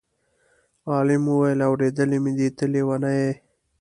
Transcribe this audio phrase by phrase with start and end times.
[0.91, 3.31] عالم وویل: اورېدلی مې دی ته لېونی یې.